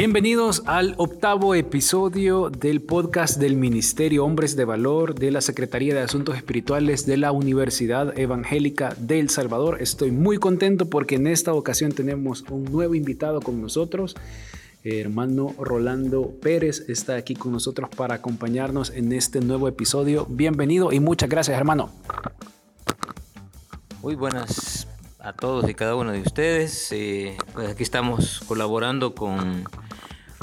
Bienvenidos 0.00 0.62
al 0.64 0.94
octavo 0.96 1.54
episodio 1.54 2.48
del 2.48 2.80
podcast 2.80 3.36
del 3.36 3.54
Ministerio 3.54 4.24
Hombres 4.24 4.56
de 4.56 4.64
Valor 4.64 5.14
de 5.14 5.30
la 5.30 5.42
Secretaría 5.42 5.92
de 5.92 6.00
Asuntos 6.00 6.38
Espirituales 6.38 7.04
de 7.04 7.18
la 7.18 7.32
Universidad 7.32 8.18
Evangélica 8.18 8.96
del 8.96 9.28
Salvador. 9.28 9.76
Estoy 9.82 10.10
muy 10.10 10.38
contento 10.38 10.88
porque 10.88 11.16
en 11.16 11.26
esta 11.26 11.52
ocasión 11.52 11.92
tenemos 11.92 12.46
un 12.48 12.64
nuevo 12.64 12.94
invitado 12.94 13.42
con 13.42 13.60
nosotros. 13.60 14.16
Hermano 14.84 15.54
Rolando 15.58 16.32
Pérez 16.40 16.88
está 16.88 17.16
aquí 17.16 17.34
con 17.34 17.52
nosotros 17.52 17.90
para 17.94 18.14
acompañarnos 18.14 18.88
en 18.88 19.12
este 19.12 19.40
nuevo 19.40 19.68
episodio. 19.68 20.24
Bienvenido 20.30 20.92
y 20.92 21.00
muchas 21.00 21.28
gracias, 21.28 21.58
hermano. 21.58 21.90
Muy 24.00 24.14
buenas 24.14 24.88
a 25.18 25.34
todos 25.34 25.68
y 25.68 25.74
cada 25.74 25.94
uno 25.94 26.12
de 26.12 26.22
ustedes. 26.22 26.90
Eh, 26.92 27.36
pues 27.52 27.68
aquí 27.68 27.82
estamos 27.82 28.40
colaborando 28.48 29.14
con, 29.14 29.64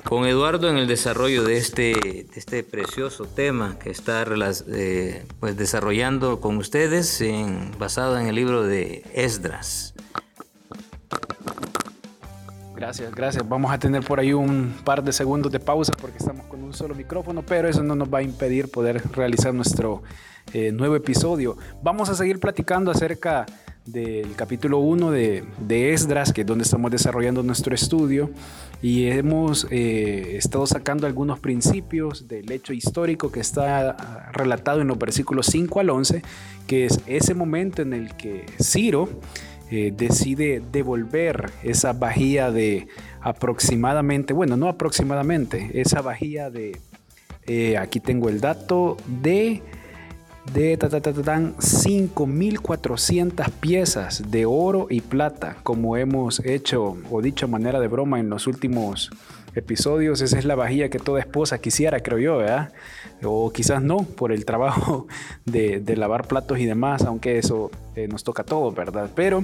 con 0.07 0.25
Eduardo 0.25 0.69
en 0.69 0.77
el 0.77 0.87
desarrollo 0.87 1.43
de 1.43 1.57
este, 1.57 2.27
este 2.33 2.63
precioso 2.63 3.25
tema 3.25 3.77
que 3.77 3.89
está 3.89 4.25
eh, 4.69 5.25
pues 5.41 5.57
desarrollando 5.57 6.39
con 6.39 6.57
ustedes 6.57 7.21
basado 7.77 8.17
en 8.17 8.27
el 8.27 8.35
libro 8.35 8.63
de 8.63 9.03
Esdras. 9.13 9.93
Gracias, 12.73 13.13
gracias. 13.13 13.49
Vamos 13.49 13.71
a 13.71 13.79
tener 13.79 14.01
por 14.03 14.19
ahí 14.19 14.31
un 14.31 14.77
par 14.85 15.03
de 15.03 15.11
segundos 15.11 15.51
de 15.51 15.59
pausa 15.59 15.91
porque 15.99 16.19
estamos 16.19 16.45
con 16.45 16.63
un 16.63 16.73
solo 16.73 16.95
micrófono, 16.95 17.43
pero 17.43 17.67
eso 17.67 17.83
no 17.83 17.95
nos 17.95 18.07
va 18.07 18.19
a 18.19 18.23
impedir 18.23 18.71
poder 18.71 19.03
realizar 19.11 19.53
nuestro 19.53 20.03
eh, 20.53 20.71
nuevo 20.71 20.95
episodio. 20.95 21.57
Vamos 21.83 22.07
a 22.09 22.15
seguir 22.15 22.39
platicando 22.39 22.91
acerca 22.91 23.45
del 23.87 24.35
capítulo 24.35 24.79
1 24.79 25.11
de, 25.11 25.43
de, 25.59 25.93
Esdras, 25.93 26.33
que 26.33 26.41
es 26.41 26.47
donde 26.47 26.63
estamos 26.63 26.91
desarrollando 26.91 27.41
nuestro 27.43 27.73
estudio, 27.73 28.29
y 28.81 29.07
hemos 29.07 29.67
eh, 29.71 30.35
estado 30.37 30.67
sacando 30.67 31.07
algunos 31.07 31.39
principios 31.39 32.27
del 32.27 32.51
hecho 32.51 32.73
histórico 32.73 33.31
que 33.31 33.39
está 33.39 34.29
relatado 34.33 34.81
en 34.81 34.87
los 34.87 34.99
versículos 34.99 35.47
5 35.47 35.79
al 35.79 35.89
11, 35.89 36.21
que 36.67 36.85
es 36.85 36.99
ese 37.07 37.33
momento 37.33 37.81
en 37.81 37.93
el 37.93 38.15
que 38.15 38.45
Ciro 38.61 39.09
eh, 39.71 39.93
decide 39.95 40.61
devolver 40.71 41.51
esa 41.63 41.93
vajilla 41.93 42.51
de 42.51 42.87
aproximadamente, 43.21 44.33
bueno, 44.33 44.57
no 44.57 44.67
aproximadamente, 44.67 45.71
esa 45.81 46.01
vajilla 46.01 46.49
de, 46.49 46.77
eh, 47.47 47.77
aquí 47.77 47.99
tengo 47.99 48.29
el 48.29 48.41
dato, 48.41 48.97
de 49.21 49.63
de 50.53 50.77
5.400 50.77 53.51
piezas 53.51 54.31
de 54.31 54.45
oro 54.45 54.87
y 54.89 55.01
plata, 55.01 55.57
como 55.63 55.97
hemos 55.97 56.39
hecho 56.45 56.97
o 57.11 57.21
dicho 57.21 57.47
manera 57.47 57.79
de 57.79 57.87
broma 57.87 58.19
en 58.19 58.29
los 58.29 58.47
últimos 58.47 59.11
episodios. 59.57 60.21
Esa 60.21 60.39
es 60.39 60.45
la 60.45 60.55
vajilla 60.55 60.89
que 60.89 60.99
toda 60.99 61.19
esposa 61.19 61.59
quisiera, 61.59 61.99
creo 61.99 62.19
yo, 62.19 62.37
¿verdad? 62.37 62.71
O 63.23 63.51
quizás 63.51 63.81
no, 63.81 63.97
por 63.97 64.31
el 64.31 64.45
trabajo 64.45 65.07
de, 65.45 65.81
lavar 65.97 66.27
platos 66.27 66.59
y 66.59 66.65
demás, 66.65 67.03
aunque 67.03 67.39
eso 67.39 67.71
eh, 67.95 68.07
nos 68.07 68.23
toca 68.23 68.43
a 68.43 68.45
todos, 68.45 68.73
¿verdad? 68.75 69.09
Pero 69.15 69.43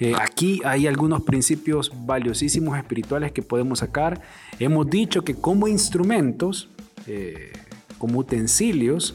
eh, 0.00 0.14
aquí 0.20 0.60
hay 0.64 0.86
algunos 0.86 1.22
principios 1.22 1.92
valiosísimos 2.04 2.76
espirituales 2.76 3.32
que 3.32 3.42
podemos 3.42 3.78
sacar. 3.78 4.20
Hemos 4.58 4.90
dicho 4.90 5.22
que 5.22 5.34
como 5.34 5.68
instrumentos, 5.68 6.68
eh, 7.06 7.52
como 7.98 8.18
utensilios, 8.18 9.14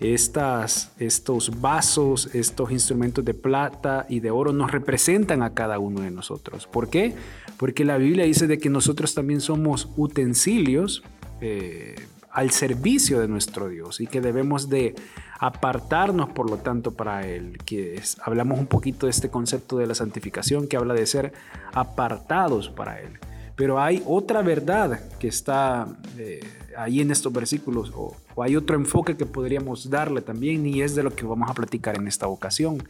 estas, 0.00 0.92
estos 0.98 1.60
vasos, 1.60 2.34
estos 2.34 2.70
instrumentos 2.70 3.24
de 3.24 3.34
plata 3.34 4.06
y 4.08 4.20
de 4.20 4.30
oro 4.30 4.52
nos 4.52 4.70
representan 4.70 5.42
a 5.42 5.54
cada 5.54 5.78
uno 5.78 6.00
de 6.00 6.10
nosotros. 6.10 6.66
¿Por 6.66 6.88
qué? 6.88 7.14
Porque 7.56 7.84
la 7.84 7.96
Biblia 7.96 8.24
dice 8.24 8.46
de 8.46 8.58
que 8.58 8.68
nosotros 8.68 9.14
también 9.14 9.40
somos 9.40 9.88
utensilios 9.96 11.02
eh, 11.40 11.96
al 12.30 12.50
servicio 12.50 13.20
de 13.20 13.28
nuestro 13.28 13.68
Dios 13.68 14.00
y 14.00 14.06
que 14.06 14.20
debemos 14.20 14.68
de 14.68 14.94
apartarnos 15.38 16.28
por 16.30 16.50
lo 16.50 16.58
tanto 16.58 16.92
para 16.92 17.26
Él. 17.26 17.58
Que 17.64 18.00
hablamos 18.22 18.58
un 18.58 18.66
poquito 18.66 19.06
de 19.06 19.10
este 19.10 19.30
concepto 19.30 19.78
de 19.78 19.86
la 19.86 19.94
santificación 19.94 20.68
que 20.68 20.76
habla 20.76 20.92
de 20.92 21.06
ser 21.06 21.32
apartados 21.72 22.68
para 22.68 23.00
Él. 23.00 23.18
Pero 23.56 23.80
hay 23.80 24.02
otra 24.04 24.42
verdad 24.42 25.00
que 25.18 25.28
está 25.28 25.86
eh, 26.18 26.40
ahí 26.76 27.00
en 27.00 27.10
estos 27.10 27.32
versículos, 27.32 27.92
o, 27.94 28.14
hay 28.42 28.56
otro 28.56 28.76
enfoque 28.76 29.16
que 29.16 29.26
podríamos 29.26 29.90
darle 29.90 30.20
también, 30.20 30.66
y 30.66 30.82
es 30.82 30.94
de 30.94 31.02
lo 31.02 31.14
que 31.14 31.24
vamos 31.24 31.50
a 31.50 31.54
platicar 31.54 31.96
en 31.96 32.06
esta 32.06 32.28
ocasión, 32.28 32.82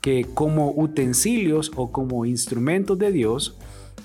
que 0.00 0.26
como 0.34 0.70
utensilios 0.70 1.72
o 1.74 1.90
como 1.90 2.26
instrumentos 2.26 2.98
de 2.98 3.12
Dios, 3.12 3.56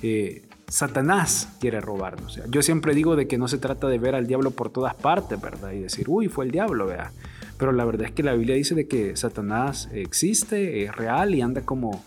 eh, 0.02 0.44
Satanás 0.68 1.50
quiere 1.60 1.82
robarnos. 1.82 2.40
Yo 2.50 2.62
siempre 2.62 2.96
digo 2.96 3.16
de 3.16 3.28
que 3.28 3.38
no 3.38 3.48
se 3.50 3.58
trata 3.58 3.88
de 3.88 4.00
ver 4.00 4.16
al 4.16 4.26
diablo 4.26 4.52
por 4.52 4.70
todas 4.70 4.96
partes, 4.96 5.40
¿verdad? 5.40 5.74
Y 5.74 5.80
decir, 5.80 6.06
uy, 6.08 6.30
fue 6.30 6.46
el 6.46 6.52
diablo, 6.52 6.88
vea. 6.88 7.12
Pero 7.58 7.74
la 7.74 7.84
verdad 7.84 8.08
es 8.08 8.14
que 8.14 8.24
la 8.24 8.34
Biblia 8.34 8.56
dice 8.56 8.74
de 8.74 8.88
que 8.88 9.16
Satanás 9.18 9.90
existe, 9.94 10.86
es 10.86 10.96
real 10.96 11.36
y 11.36 11.42
anda 11.42 11.62
como 11.62 12.04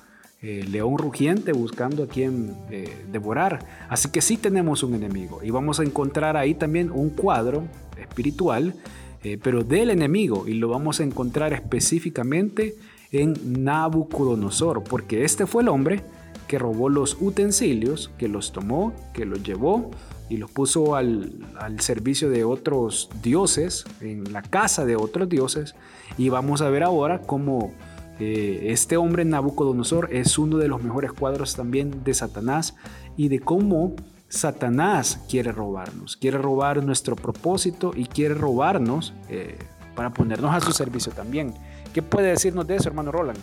eh, 0.47 0.63
león 0.71 0.99
rugiente 0.99 1.53
buscando 1.53 2.03
a 2.03 2.07
quien 2.07 2.55
eh, 2.71 2.95
devorar. 3.11 3.65
Así 3.89 4.11
que 4.11 4.21
sí 4.21 4.37
tenemos 4.37 4.83
un 4.83 4.93
enemigo 4.93 5.41
y 5.43 5.49
vamos 5.51 5.81
a 5.81 5.85
encontrar 5.85 6.37
ahí 6.37 6.53
también 6.53 6.91
un 6.91 7.09
cuadro 7.09 7.65
espiritual, 7.99 8.75
eh, 9.23 9.39
pero 9.43 9.65
del 9.65 9.89
enemigo 9.89 10.47
y 10.47 10.53
lo 10.53 10.69
vamos 10.69 11.01
a 11.01 11.05
encontrar 11.05 11.55
específicamente 11.55 12.75
en 13.11 13.65
Nabucodonosor, 13.65 14.85
porque 14.85 15.25
este 15.25 15.47
fue 15.47 15.63
el 15.63 15.69
hombre 15.69 16.03
que 16.47 16.59
robó 16.59 16.91
los 16.91 17.17
utensilios, 17.23 18.11
que 18.19 18.29
los 18.29 18.53
tomó, 18.53 18.93
que 19.15 19.25
los 19.25 19.43
llevó 19.43 19.93
y 20.29 20.37
los 20.37 20.51
puso 20.51 20.95
al, 20.95 21.33
al, 21.59 21.81
servicio 21.81 22.29
de 22.29 22.45
otros 22.45 23.09
dioses, 23.23 23.87
en 24.03 24.31
la 24.31 24.43
casa 24.43 24.85
de 24.85 24.97
otros 24.97 25.27
dioses. 25.27 25.75
Y 26.19 26.29
vamos 26.29 26.61
a 26.61 26.69
ver 26.69 26.83
ahora 26.83 27.23
cómo 27.23 27.73
eh, 28.21 28.67
este 28.71 28.97
hombre 28.97 29.25
Nabucodonosor 29.25 30.09
es 30.13 30.39
uno 30.39 30.59
de 30.59 30.69
los 30.69 30.83
mejores 30.83 31.13
cuadros 31.13 31.57
también 31.57 32.05
de 32.05 32.15
Satanás 32.15 32.77
y 33.17 33.29
de 33.29 33.41
cómo 33.41 33.95
Satanás 34.29 35.21
quiere 35.29 35.53
robarnos, 35.53 36.17
quiere 36.17 36.39
robar 36.39 36.83
nuestro 36.85 37.17
propósito 37.17 37.93
y 37.95 38.07
quiere 38.07 38.35
robarnos 38.35 39.15
eh, 39.29 39.57
para 39.95 40.11
ponernos 40.11 40.55
a 40.55 40.61
su 40.61 40.73
servicio 40.73 41.13
también. 41.13 41.55
¿Qué 41.93 42.03
puede 42.03 42.29
decirnos 42.29 42.67
de 42.67 42.77
eso, 42.77 42.89
hermano 42.89 43.13
Roland? 43.13 43.39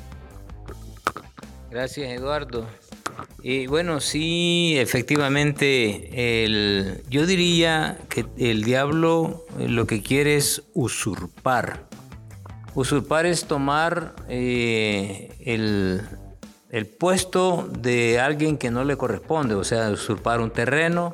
Gracias, 1.69 2.11
Eduardo. 2.11 2.65
Y 3.43 3.67
bueno, 3.67 4.01
sí, 4.01 4.75
efectivamente, 4.77 6.43
el, 6.43 7.01
yo 7.09 7.25
diría 7.25 7.97
que 8.09 8.25
el 8.37 8.63
diablo 8.63 9.45
lo 9.57 9.87
que 9.87 10.01
quiere 10.01 10.35
es 10.35 10.63
usurpar 10.73 11.87
Usurpar 12.73 13.25
es 13.25 13.45
tomar 13.45 14.15
eh, 14.29 15.29
el, 15.41 16.87
puesto 16.97 17.69
de 17.79 18.19
alguien 18.19 18.57
que 18.57 18.71
no 18.71 18.85
le 18.85 18.95
corresponde, 18.95 19.55
o 19.55 19.63
sea, 19.65 19.89
usurpar 19.89 20.39
un 20.39 20.51
terreno, 20.51 21.13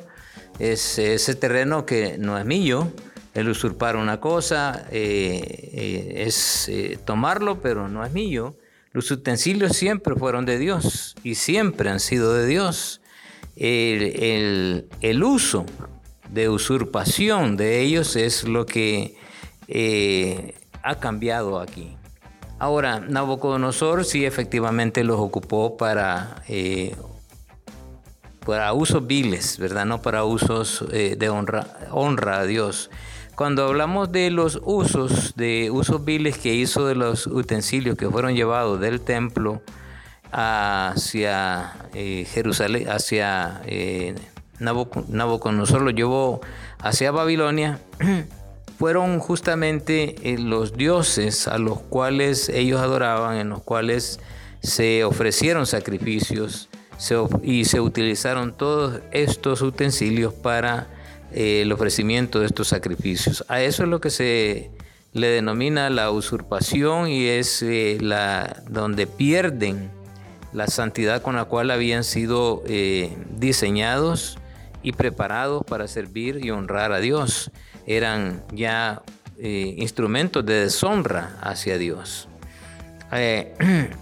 es 0.60 1.00
ese 1.00 1.34
terreno 1.34 1.84
que 1.84 2.16
no 2.16 2.38
es 2.38 2.44
mío. 2.44 2.92
El 3.34 3.48
usurpar 3.48 3.96
una 3.96 4.20
cosa 4.20 4.86
eh, 4.90 5.70
eh, 5.72 6.24
es 6.26 6.70
tomarlo, 7.04 7.60
pero 7.60 7.88
no 7.88 8.04
es 8.04 8.12
mío. 8.12 8.56
Los 8.92 9.10
utensilios 9.10 9.76
siempre 9.76 10.14
fueron 10.14 10.46
de 10.46 10.58
Dios 10.58 11.16
y 11.24 11.34
siempre 11.34 11.90
han 11.90 12.00
sido 12.00 12.34
de 12.34 12.46
Dios. 12.46 13.00
El, 13.56 14.88
el 15.00 15.24
uso 15.24 15.66
de 16.30 16.48
usurpación 16.48 17.56
de 17.56 17.80
ellos 17.80 18.14
es 18.14 18.44
lo 18.44 18.64
que 18.64 19.16
ha 20.88 20.98
cambiado 20.98 21.60
aquí. 21.60 21.96
Ahora, 22.58 22.98
Nabucodonosor 23.00 24.04
sí 24.04 24.24
efectivamente 24.24 25.04
los 25.04 25.20
ocupó 25.20 25.76
para, 25.76 26.42
eh, 26.48 26.96
para 28.44 28.72
usos 28.72 29.06
viles, 29.06 29.58
¿verdad? 29.58 29.84
No 29.84 30.00
para 30.00 30.24
usos 30.24 30.84
eh, 30.90 31.16
de 31.16 31.28
honra, 31.28 31.66
honra 31.90 32.40
a 32.40 32.44
Dios. 32.44 32.90
Cuando 33.36 33.66
hablamos 33.66 34.10
de 34.10 34.30
los 34.30 34.60
usos, 34.64 35.34
de 35.36 35.70
usos 35.70 36.04
viles 36.04 36.38
que 36.38 36.54
hizo 36.54 36.86
de 36.86 36.94
los 36.94 37.26
utensilios 37.26 37.96
que 37.96 38.08
fueron 38.08 38.34
llevados 38.34 38.80
del 38.80 39.02
templo 39.02 39.60
hacia 40.32 41.74
eh, 41.94 42.26
Jerusalén, 42.28 42.88
hacia 42.88 43.60
Nabucodonosor, 44.58 45.82
lo 45.82 45.90
llevó 45.90 46.40
hacia 46.80 47.12
Babilonia. 47.12 47.78
fueron 48.78 49.18
justamente 49.18 50.14
eh, 50.22 50.38
los 50.38 50.74
dioses 50.74 51.48
a 51.48 51.58
los 51.58 51.80
cuales 51.80 52.48
ellos 52.48 52.80
adoraban, 52.80 53.36
en 53.36 53.48
los 53.48 53.60
cuales 53.60 54.20
se 54.62 55.02
ofrecieron 55.02 55.66
sacrificios 55.66 56.68
y 57.42 57.64
se 57.64 57.80
utilizaron 57.80 58.56
todos 58.56 59.00
estos 59.10 59.62
utensilios 59.62 60.32
para 60.32 60.86
eh, 61.32 61.62
el 61.62 61.72
ofrecimiento 61.72 62.38
de 62.38 62.46
estos 62.46 62.68
sacrificios. 62.68 63.44
A 63.48 63.62
eso 63.62 63.82
es 63.82 63.88
lo 63.88 64.00
que 64.00 64.10
se 64.10 64.70
le 65.12 65.26
denomina 65.26 65.90
la 65.90 66.12
usurpación 66.12 67.08
y 67.08 67.26
es 67.26 67.62
eh, 67.62 67.98
la 68.00 68.62
donde 68.68 69.08
pierden 69.08 69.90
la 70.52 70.68
santidad 70.68 71.20
con 71.20 71.34
la 71.34 71.46
cual 71.46 71.72
habían 71.72 72.04
sido 72.04 72.62
diseñados 73.36 74.38
y 74.82 74.92
preparados 74.92 75.64
para 75.64 75.88
servir 75.88 76.44
y 76.44 76.50
honrar 76.50 76.92
a 76.92 77.00
Dios. 77.00 77.50
Eran 77.88 78.42
ya 78.52 79.02
eh, 79.38 79.74
instrumentos 79.78 80.44
de 80.44 80.64
deshonra 80.64 81.38
hacia 81.40 81.78
Dios. 81.78 82.28
Eh, 83.12 83.54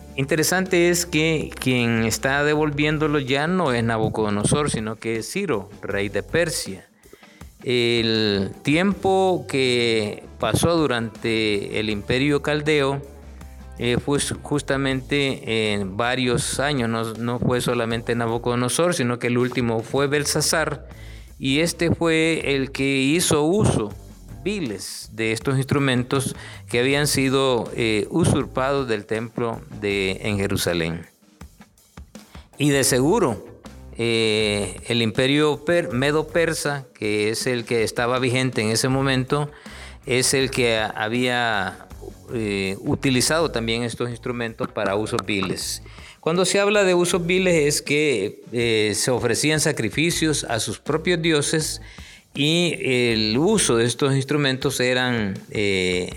interesante 0.16 0.90
es 0.90 1.06
que 1.06 1.50
quien 1.60 2.04
está 2.04 2.42
devolviéndolo 2.42 3.20
ya 3.20 3.46
no 3.46 3.72
es 3.72 3.84
Nabucodonosor, 3.84 4.70
sino 4.70 4.96
que 4.96 5.16
es 5.16 5.30
Ciro, 5.30 5.70
rey 5.82 6.08
de 6.08 6.24
Persia. 6.24 6.88
El 7.62 8.50
tiempo 8.62 9.46
que 9.48 10.24
pasó 10.40 10.76
durante 10.76 11.78
el 11.78 11.88
imperio 11.88 12.42
caldeo 12.42 13.00
eh, 13.78 13.98
fue 14.04 14.18
justamente 14.42 15.72
en 15.72 15.96
varios 15.96 16.58
años, 16.60 16.88
no, 16.88 17.14
no, 17.14 17.38
fue 17.38 17.60
solamente 17.60 18.14
Nabucodonosor, 18.14 18.94
sino 18.94 19.18
que 19.18 19.26
el 19.26 19.38
último 19.38 19.80
fue 19.80 20.06
Belsasar, 20.06 20.88
y 21.38 21.60
este 21.60 21.94
fue 21.94 22.54
el 22.54 22.72
que 22.72 22.98
hizo 22.98 23.42
uso 23.42 23.92
viles 24.42 25.10
de 25.12 25.32
estos 25.32 25.56
instrumentos 25.56 26.36
que 26.68 26.78
habían 26.78 27.06
sido 27.06 27.70
eh, 27.74 28.06
usurpados 28.10 28.86
del 28.86 29.04
templo 29.04 29.60
en 29.82 30.38
Jerusalén. 30.38 31.06
Y 32.58 32.70
de 32.70 32.84
seguro, 32.84 33.44
eh, 33.98 34.80
el 34.86 35.02
imperio 35.02 35.62
medo-persa, 35.92 36.86
que 36.94 37.30
es 37.30 37.46
el 37.46 37.64
que 37.64 37.82
estaba 37.82 38.18
vigente 38.18 38.62
en 38.62 38.70
ese 38.70 38.88
momento, 38.88 39.50
es 40.06 40.32
el 40.32 40.50
que 40.50 40.78
había 40.78 41.86
eh, 42.32 42.76
utilizado 42.80 43.50
también 43.50 43.82
estos 43.82 44.10
instrumentos 44.10 44.68
para 44.68 44.96
usos 44.96 45.20
viles. 45.26 45.82
Cuando 46.26 46.44
se 46.44 46.58
habla 46.58 46.82
de 46.82 46.92
usos 46.92 47.24
viles 47.24 47.54
es 47.54 47.82
que 47.82 48.92
se 48.96 49.12
ofrecían 49.12 49.60
sacrificios 49.60 50.42
a 50.42 50.58
sus 50.58 50.80
propios 50.80 51.22
dioses 51.22 51.80
y 52.34 52.74
el 52.80 53.38
uso 53.38 53.76
de 53.76 53.84
estos 53.84 54.12
instrumentos 54.12 54.80
eran, 54.80 55.38
eh, 55.52 56.10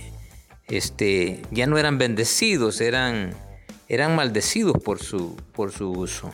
este, 0.67 1.43
ya 1.51 1.67
no 1.67 1.77
eran 1.77 1.99
bendecidos, 1.99 2.81
eran, 2.81 3.35
eran 3.87 4.15
maldecidos 4.15 4.81
por 4.81 4.97
su, 4.97 5.37
por 5.53 5.71
su 5.71 5.91
uso. 5.91 6.31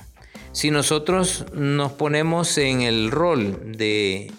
Si 0.54 0.72
nosotros 0.72 1.44
nos 1.54 1.92
ponemos 1.92 2.58
en 2.58 2.80
el 2.80 3.12
rol 3.12 3.74
de, 3.78 4.32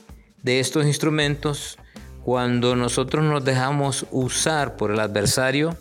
estos 0.46 0.86
instrumentos, 0.86 1.76
cuando 2.24 2.74
nosotros 2.74 3.22
nos 3.22 3.44
dejamos 3.44 4.06
usar 4.12 4.78
por 4.78 4.92
el 4.92 4.98
adversario, 4.98 5.76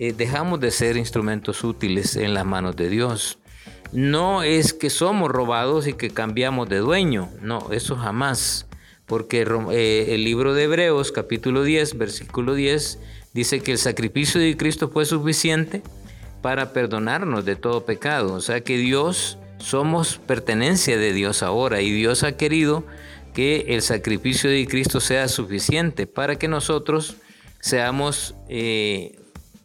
eh, 0.00 0.12
dejamos 0.12 0.58
de 0.58 0.72
ser 0.72 0.96
instrumentos 0.96 1.62
útiles 1.62 2.16
en 2.16 2.34
las 2.34 2.44
manos 2.44 2.74
de 2.74 2.88
Dios. 2.88 3.38
No 3.92 4.42
es 4.42 4.72
que 4.72 4.90
somos 4.90 5.30
robados 5.30 5.86
y 5.86 5.92
que 5.92 6.10
cambiamos 6.10 6.68
de 6.68 6.78
dueño, 6.78 7.28
no, 7.40 7.70
eso 7.70 7.94
jamás 7.94 8.66
porque 9.10 9.44
eh, 9.72 10.14
el 10.14 10.22
libro 10.22 10.54
de 10.54 10.62
Hebreos 10.62 11.10
capítulo 11.10 11.64
10, 11.64 11.98
versículo 11.98 12.54
10, 12.54 13.00
dice 13.34 13.58
que 13.58 13.72
el 13.72 13.78
sacrificio 13.78 14.40
de 14.40 14.56
Cristo 14.56 14.88
fue 14.88 15.04
suficiente 15.04 15.82
para 16.42 16.72
perdonarnos 16.72 17.44
de 17.44 17.56
todo 17.56 17.84
pecado. 17.84 18.34
O 18.34 18.40
sea 18.40 18.60
que 18.60 18.78
Dios, 18.78 19.36
somos 19.58 20.18
pertenencia 20.18 20.96
de 20.96 21.12
Dios 21.12 21.42
ahora 21.42 21.80
y 21.80 21.90
Dios 21.90 22.22
ha 22.22 22.36
querido 22.36 22.84
que 23.34 23.66
el 23.70 23.82
sacrificio 23.82 24.48
de 24.48 24.64
Cristo 24.68 25.00
sea 25.00 25.26
suficiente 25.26 26.06
para 26.06 26.36
que 26.36 26.46
nosotros 26.46 27.16
seamos 27.58 28.36
eh, 28.48 29.19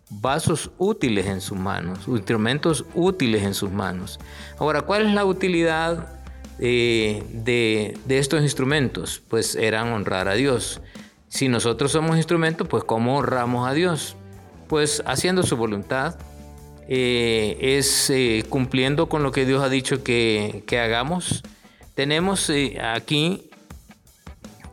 vasos 0.10 0.72
útiles 0.78 1.26
en 1.26 1.42
sus 1.42 1.58
manos, 1.58 2.08
instrumentos 2.08 2.86
útiles 2.94 3.44
en 3.44 3.54
sus 3.54 3.72
manos. 3.72 4.20
Ahora, 4.60 4.82
¿cuál 4.82 5.08
es 5.08 5.14
la 5.14 5.26
utilidad 5.26 6.22
eh, 6.60 7.24
de, 7.32 7.98
estos 8.10 8.42
instrumentos? 8.42 9.22
Pues 9.28 9.56
eran 9.56 9.92
honrar 9.92 10.28
a 10.28 10.34
Dios. 10.34 10.82
Si 11.28 11.48
nosotros 11.48 11.92
somos 11.92 12.18
instrumentos, 12.18 12.68
pues 12.68 12.84
¿cómo 12.84 13.18
honramos 13.18 13.68
a 13.68 13.74
Dios? 13.74 14.16
Pues 14.68 15.04
haciendo 15.06 15.44
su 15.44 15.58
voluntad, 15.58 16.16
eh, 16.88 17.58
es 17.60 18.10
eh, 18.10 18.46
cumpliendo 18.48 19.10
con 19.10 19.24
lo 19.24 19.32
que 19.32 19.46
Dios 19.46 19.64
ha 19.64 19.70
dicho 19.70 20.04
que, 20.04 20.64
que 20.68 20.80
hagamos. 20.80 21.44
Tenemos 21.96 22.52
aquí 22.82 23.50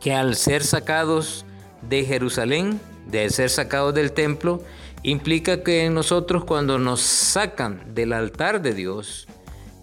que 0.00 0.12
al 0.12 0.34
ser 0.34 0.64
sacados 0.64 1.46
de 1.88 2.04
Jerusalén, 2.04 2.80
de 3.06 3.30
ser 3.30 3.48
sacados 3.48 3.94
del 3.94 4.12
templo, 4.12 4.62
implica 5.02 5.62
que 5.62 5.88
nosotros 5.90 6.44
cuando 6.44 6.78
nos 6.78 7.00
sacan 7.00 7.94
del 7.94 8.12
altar 8.12 8.62
de 8.62 8.74
Dios, 8.74 9.26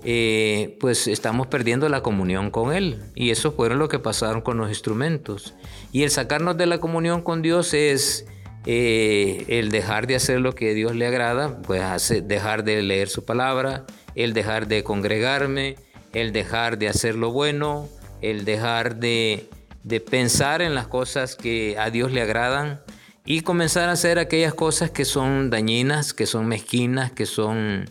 eh, 0.03 0.77
pues 0.79 1.07
estamos 1.07 1.47
perdiendo 1.47 1.89
la 1.89 2.01
comunión 2.01 2.51
con 2.51 2.73
Él. 2.73 3.01
Y 3.15 3.31
eso 3.31 3.51
fue 3.51 3.69
lo 3.69 3.89
que 3.89 3.99
pasaron 3.99 4.41
con 4.41 4.57
los 4.57 4.69
instrumentos. 4.69 5.55
Y 5.91 6.03
el 6.03 6.11
sacarnos 6.11 6.57
de 6.57 6.65
la 6.65 6.79
comunión 6.79 7.21
con 7.21 7.41
Dios 7.41 7.73
es 7.73 8.25
eh, 8.65 9.45
el 9.47 9.71
dejar 9.71 10.07
de 10.07 10.15
hacer 10.15 10.39
lo 10.39 10.55
que 10.55 10.73
Dios 10.73 10.95
le 10.95 11.07
agrada, 11.07 11.61
pues 11.61 11.81
dejar 12.25 12.63
de 12.63 12.81
leer 12.81 13.09
su 13.09 13.25
palabra, 13.25 13.85
el 14.15 14.33
dejar 14.33 14.67
de 14.67 14.83
congregarme, 14.83 15.75
el 16.13 16.31
dejar 16.31 16.77
de 16.77 16.87
hacer 16.87 17.15
lo 17.15 17.31
bueno, 17.31 17.87
el 18.21 18.45
dejar 18.45 18.97
de, 18.97 19.49
de 19.83 19.99
pensar 19.99 20.61
en 20.61 20.75
las 20.75 20.87
cosas 20.87 21.35
que 21.35 21.77
a 21.77 21.89
Dios 21.89 22.11
le 22.11 22.21
agradan 22.21 22.81
y 23.31 23.41
comenzar 23.41 23.89
a 23.89 23.91
hacer 23.91 24.17
aquellas 24.17 24.55
cosas 24.55 24.89
que 24.89 25.05
son 25.05 25.51
dañinas, 25.51 26.15
que 26.15 26.25
son 26.25 26.47
mezquinas, 26.47 27.11
que 27.11 27.27
son 27.27 27.87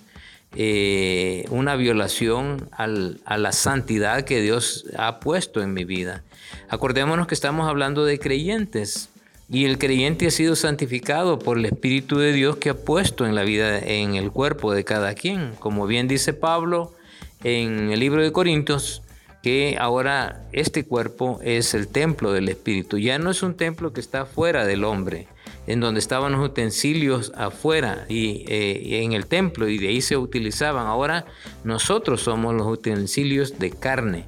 eh, 0.56 1.44
una 1.50 1.76
violación 1.76 2.68
a 2.72 2.88
la 3.38 3.52
santidad 3.52 4.24
que 4.24 4.40
Dios 4.40 4.86
ha 4.96 5.20
puesto 5.20 5.62
en 5.62 5.72
mi 5.74 5.84
vida. 5.84 6.24
Acordémonos 6.68 7.28
que 7.28 7.36
estamos 7.36 7.68
hablando 7.68 8.04
de 8.04 8.18
creyentes 8.18 9.10
y 9.48 9.66
el 9.66 9.78
creyente 9.78 10.26
ha 10.26 10.32
sido 10.32 10.56
santificado 10.56 11.38
por 11.38 11.56
el 11.56 11.66
Espíritu 11.66 12.18
de 12.18 12.32
Dios 12.32 12.56
que 12.56 12.70
ha 12.70 12.74
puesto 12.76 13.24
en 13.24 13.36
la 13.36 13.44
vida, 13.44 13.78
en 13.78 14.16
el 14.16 14.32
cuerpo 14.32 14.72
de 14.72 14.82
cada 14.82 15.14
quien. 15.14 15.52
Como 15.60 15.86
bien 15.86 16.08
dice 16.08 16.32
Pablo 16.32 16.94
en 17.44 17.92
el 17.92 18.00
libro 18.00 18.24
de 18.24 18.32
Corintios, 18.32 19.02
que 19.48 19.78
ahora 19.80 20.42
este 20.52 20.84
cuerpo 20.84 21.40
es 21.42 21.72
el 21.72 21.88
templo 21.88 22.34
del 22.34 22.50
Espíritu. 22.50 22.98
Ya 22.98 23.18
no 23.18 23.30
es 23.30 23.42
un 23.42 23.54
templo 23.54 23.94
que 23.94 24.00
está 24.00 24.26
fuera 24.26 24.66
del 24.66 24.84
hombre, 24.84 25.26
en 25.66 25.80
donde 25.80 26.00
estaban 26.00 26.32
los 26.32 26.44
utensilios 26.44 27.32
afuera 27.34 28.04
y, 28.10 28.44
eh, 28.46 29.02
en 29.02 29.14
el 29.14 29.24
templo 29.24 29.66
y 29.66 29.78
de 29.78 29.88
ahí 29.88 30.02
se 30.02 30.18
utilizaban. 30.18 30.86
Ahora 30.86 31.24
nosotros 31.64 32.20
somos 32.20 32.54
los 32.54 32.66
utensilios 32.66 33.58
de 33.58 33.70
carne 33.70 34.26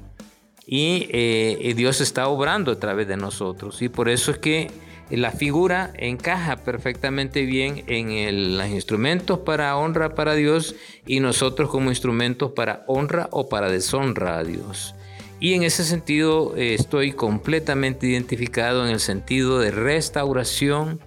y, 0.65 1.07
eh, 1.11 1.71
Dios 1.77 2.01
está 2.01 2.27
obrando 2.27 2.71
a 2.71 2.79
través 2.79 3.07
de 3.07 3.17
nosotros 3.17 3.83
y 3.83 3.89
por 3.89 4.09
eso 4.09 4.31
es 4.31 4.39
que 4.39 4.71
la 5.11 5.29
figura 5.29 5.93
encaja 5.99 6.55
perfectamente 6.55 7.45
bien 7.45 7.83
en 7.85 8.57
los 8.57 8.67
instrumentos 8.69 9.37
para 9.37 9.77
honra 9.77 10.15
para 10.15 10.33
Dios 10.33 10.73
y 11.05 11.19
nosotros 11.19 11.69
como 11.69 11.91
instrumentos 11.91 12.53
para 12.53 12.83
honra 12.87 13.27
o 13.29 13.49
para 13.49 13.69
deshonra 13.69 14.39
a 14.39 14.43
Dios. 14.43 14.95
Y 15.41 15.55
en 15.55 15.63
ese 15.63 15.83
sentido 15.83 16.55
eh, 16.55 16.75
estoy 16.75 17.11
completamente 17.11 18.07
identificado 18.07 18.85
en 18.85 18.93
el 18.93 19.01
sentido 19.01 19.59
de 19.59 19.71
restauración 19.71 21.01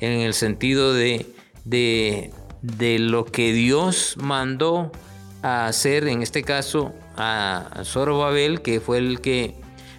en 0.00 0.20
el 0.20 0.34
sentido 0.34 0.94
de, 0.94 1.26
de, 1.64 2.98
lo 2.98 3.24
que 3.26 3.52
Dios 3.52 4.16
mandó 4.18 4.90
a 5.42 5.66
hacer, 5.66 6.08
en 6.08 6.22
este 6.22 6.42
caso 6.42 6.94
a 7.16 7.82
Zorobabel, 7.84 8.62
que 8.62 8.80
fue 8.80 8.98
el 8.98 9.20
que 9.20 9.54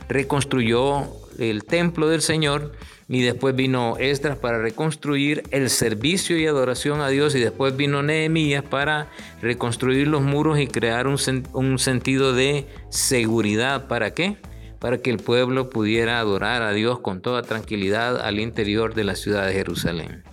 reconstruyó 0.09 1.20
el 1.39 1.63
templo 1.63 2.07
del 2.07 2.21
Señor, 2.21 2.73
y 3.07 3.21
después 3.21 3.55
vino 3.55 3.97
Esdras 3.97 4.37
para 4.37 4.59
reconstruir 4.59 5.43
el 5.51 5.69
servicio 5.69 6.37
y 6.37 6.47
adoración 6.47 7.01
a 7.01 7.09
Dios, 7.09 7.35
y 7.35 7.39
después 7.39 7.75
vino 7.75 8.03
Nehemías 8.03 8.63
para 8.63 9.09
reconstruir 9.41 10.07
los 10.07 10.21
muros 10.21 10.59
y 10.59 10.67
crear 10.67 11.07
un, 11.07 11.17
un 11.53 11.79
sentido 11.79 12.33
de 12.33 12.65
seguridad. 12.89 13.87
¿Para 13.87 14.13
qué? 14.13 14.37
para 14.81 14.97
que 14.97 15.11
el 15.11 15.17
pueblo 15.17 15.69
pudiera 15.69 16.19
adorar 16.19 16.63
a 16.63 16.73
Dios 16.73 16.99
con 17.01 17.21
toda 17.21 17.43
tranquilidad 17.43 18.19
al 18.19 18.39
interior 18.39 18.95
de 18.95 19.03
la 19.03 19.15
ciudad 19.15 19.45
de 19.45 19.53
Jerusalén. 19.53 20.23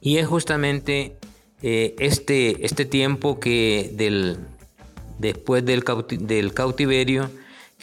Y 0.00 0.18
es 0.18 0.28
justamente 0.28 1.16
eh, 1.60 1.96
este, 1.98 2.64
este 2.64 2.84
tiempo 2.84 3.40
que 3.40 3.90
del, 3.94 4.36
después 5.18 5.64
del, 5.64 5.82
cautiverio 5.82 7.28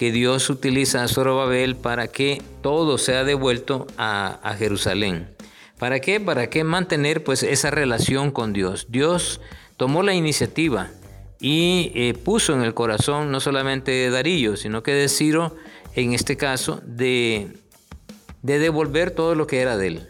que 0.01 0.11
Dios 0.11 0.49
utiliza 0.49 1.03
a 1.03 1.07
Zorobabel 1.07 1.75
para 1.75 2.07
que 2.07 2.41
todo 2.63 2.97
sea 2.97 3.23
devuelto 3.23 3.85
a, 3.99 4.55
Jerusalén. 4.57 5.29
¿Para 5.77 5.99
qué? 5.99 6.19
Para 6.19 6.49
que 6.49 6.63
mantener 6.63 7.23
pues 7.23 7.43
esa 7.43 7.69
relación 7.69 8.31
con 8.31 8.51
Dios. 8.51 8.87
Dios 8.89 9.41
tomó 9.77 10.01
la 10.01 10.15
iniciativa 10.15 10.89
y 11.39 11.91
eh, 11.93 12.15
puso 12.15 12.55
en 12.55 12.63
el 12.63 12.73
corazón 12.73 13.29
no 13.29 13.39
solamente 13.39 13.91
de 13.91 14.09
Darío, 14.09 14.57
sino 14.57 14.81
que 14.81 14.91
de 14.91 15.07
Ciro, 15.07 15.55
en 15.93 16.13
este 16.13 16.35
caso, 16.35 16.81
de, 16.83 17.57
devolver 18.41 19.11
todo 19.11 19.35
lo 19.35 19.45
que 19.45 19.61
era 19.61 19.77
de 19.77 19.85
él, 19.85 20.09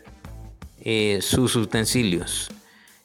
eh, 0.86 1.20
sus 1.22 1.58
utensilios. 1.58 2.50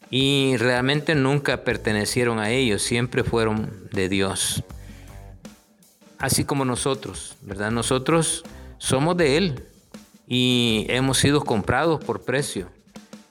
Y 0.08 0.54
realmente 0.58 1.16
nunca 1.16 1.64
pertenecieron 1.64 2.38
a 2.38 2.52
ellos, 2.52 2.80
siempre 2.80 3.24
fueron 3.24 3.88
de 3.90 4.08
Dios. 4.08 4.62
Así 6.18 6.44
como 6.44 6.64
nosotros, 6.64 7.36
¿verdad? 7.42 7.70
Nosotros 7.70 8.44
somos 8.78 9.16
de 9.16 9.36
Él 9.36 9.64
y 10.26 10.86
hemos 10.88 11.18
sido 11.18 11.40
comprados 11.42 12.04
por 12.04 12.22
precio. 12.22 12.68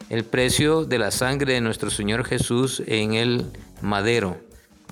El 0.10 0.24
precio 0.24 0.86
de 0.86 1.00
la 1.00 1.12
sangre 1.12 1.54
de 1.54 1.62
nuestro 1.62 1.90
Señor 1.90 2.26
Jesús 2.26 2.84
en 2.86 3.14
el 3.14 3.46
madero. 3.82 4.38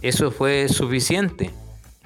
Eso 0.01 0.31
fue 0.31 0.67
suficiente. 0.69 1.51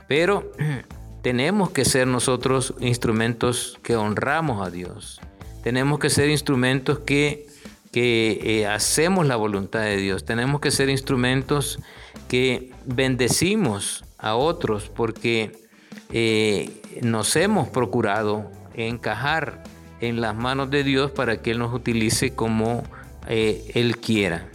Pero 0.08 0.52
tenemos 1.22 1.72
que 1.72 1.86
ser 1.86 2.08
nosotros 2.08 2.74
instrumentos 2.80 3.80
que 3.82 3.96
honramos 3.96 4.66
a 4.66 4.70
Dios. 4.70 5.22
Tenemos 5.64 6.00
que 6.00 6.10
ser 6.10 6.30
instrumentos 6.30 7.00
que, 7.00 7.48
que 7.92 8.40
eh, 8.44 8.68
hacemos 8.68 9.26
la 9.26 9.36
voluntad 9.36 9.82
de 9.82 9.98
Dios. 9.98 10.26
Tenemos 10.26 10.62
que 10.62 10.72
ser 10.72 10.90
instrumentos 10.90 11.80
que 12.28 12.72
bendecimos 12.86 14.04
a 14.18 14.36
otros 14.36 14.90
porque 14.90 15.67
eh, 16.12 16.82
nos 17.02 17.36
hemos 17.36 17.68
procurado 17.70 18.52
encajar 18.76 19.64
en 20.00 20.22
las 20.22 20.36
manos 20.36 20.70
de 20.70 20.84
Dios 20.84 21.12
para 21.12 21.42
que 21.42 21.52
Él 21.52 21.60
nos 21.60 21.74
utilice 21.74 22.34
como 22.34 22.84
eh, 23.28 23.72
Él 23.74 23.98
quiera. 23.98 24.50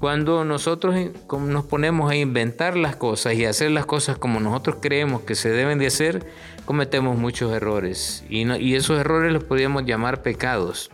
Cuando 0.00 0.46
nosotros 0.46 0.96
nos 1.30 1.64
ponemos 1.66 2.10
a 2.10 2.16
inventar 2.16 2.74
las 2.74 2.96
cosas 2.96 3.34
y 3.34 3.44
hacer 3.44 3.70
las 3.70 3.84
cosas 3.84 4.16
como 4.16 4.40
nosotros 4.40 4.76
creemos 4.80 5.20
que 5.22 5.34
se 5.34 5.50
deben 5.50 5.78
de 5.78 5.88
hacer, 5.88 6.26
cometemos 6.64 7.18
muchos 7.18 7.52
errores. 7.52 8.24
Y, 8.30 8.74
esos 8.74 8.98
errores 8.98 9.30
los 9.30 9.44
podríamos 9.44 9.84
llamar 9.84 10.22
pecados. 10.22 10.90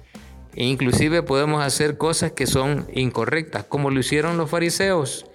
E 0.56 0.64
inclusive 0.64 1.22
podemos 1.22 1.62
hacer 1.62 1.98
cosas 1.98 2.32
que 2.32 2.48
son 2.48 2.84
incorrectas, 2.94 3.62
como 3.62 3.90
lo 3.90 4.00
hicieron 4.00 4.38
los 4.38 4.50
fariseos. 4.50 5.26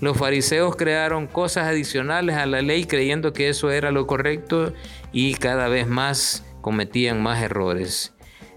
Los 0.00 0.18
fariseos 0.18 0.76
crearon 0.76 1.26
cosas 1.26 1.66
adicionales 1.66 2.36
a 2.36 2.46
la 2.46 2.60
ley 2.60 2.84
creyendo 2.84 3.32
que 3.32 3.48
eso 3.48 3.70
era 3.70 3.90
lo 3.90 4.06
correcto 4.06 4.72
y 5.12 5.34
cada 5.34 5.68
vez 5.68 5.86
más 5.86 6.44
cometían 6.60 7.22
más 7.22 7.42
errores. 7.42 8.12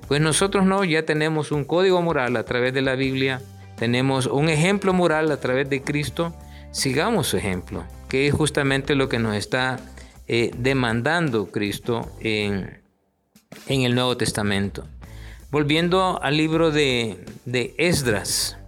Pues 0.09 0.21
nosotros 0.21 0.65
no, 0.65 0.83
ya 0.83 1.05
tenemos 1.05 1.51
un 1.51 1.63
código 1.63 2.01
moral 2.01 2.35
a 2.35 2.43
través 2.43 2.73
de 2.73 2.81
la 2.81 2.95
Biblia, 2.95 3.41
tenemos 3.77 4.25
un 4.25 4.49
ejemplo 4.49 4.91
moral 4.91 5.31
a 5.31 5.39
través 5.39 5.69
de 5.69 5.81
Cristo, 5.81 6.33
sigamos 6.71 7.27
su 7.27 7.37
ejemplo, 7.37 7.85
que 8.09 8.27
es 8.27 8.33
justamente 8.33 8.95
lo 8.95 9.07
que 9.07 9.19
nos 9.19 9.35
está 9.35 9.79
eh, 10.27 10.51
demandando 10.57 11.47
Cristo 11.47 12.11
en, 12.19 12.81
el 13.67 13.95
Nuevo 13.95 14.17
Testamento. 14.17 14.85
Volviendo 15.49 16.21
al 16.21 16.37
libro 16.37 16.69
de, 16.69 17.25
Esdras 17.77 18.58